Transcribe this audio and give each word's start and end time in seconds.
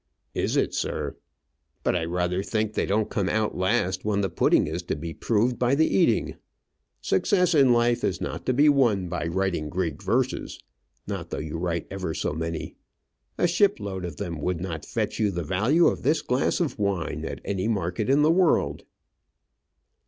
"Is 0.33 0.57
it, 0.57 0.73
sir? 0.73 1.15
But 1.83 1.95
I 1.95 2.05
rather 2.05 2.41
think 2.41 2.73
they 2.73 2.87
don't 2.87 3.07
come 3.11 3.29
out 3.29 3.55
last 3.55 4.03
when 4.03 4.21
the 4.21 4.31
pudding 4.31 4.65
is 4.65 4.81
to 4.81 4.95
be 4.95 5.13
proved 5.13 5.59
by 5.59 5.75
the 5.75 5.85
eating. 5.85 6.37
Success 7.01 7.53
in 7.53 7.71
life 7.71 8.03
is 8.03 8.19
not 8.19 8.43
to 8.47 8.51
be 8.53 8.67
won 8.67 9.09
by 9.09 9.27
writing 9.27 9.69
Greek 9.69 10.01
verses; 10.01 10.59
not 11.05 11.29
though 11.29 11.37
you 11.37 11.55
write 11.59 11.85
ever 11.91 12.15
so 12.15 12.33
many. 12.33 12.77
A 13.37 13.47
ship 13.47 13.79
load 13.79 14.03
of 14.03 14.15
them 14.17 14.41
would 14.41 14.59
not 14.59 14.87
fetch 14.87 15.19
you 15.19 15.29
the 15.29 15.43
value 15.43 15.85
of 15.85 16.01
this 16.01 16.23
glass 16.23 16.59
of 16.59 16.79
wine 16.79 17.23
at 17.23 17.39
any 17.45 17.67
market 17.67 18.09
in 18.09 18.23
the 18.23 18.31
world." 18.31 18.85